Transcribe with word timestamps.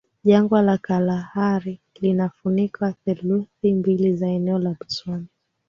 Jangwa 0.23 0.61
la 0.61 0.77
Kalahari 0.77 1.79
linafunika 1.95 2.93
theluthi 3.05 3.73
mbili 3.73 4.13
za 4.15 4.27
eneo 4.27 4.59
la 4.59 4.69
Botswana 4.69 5.25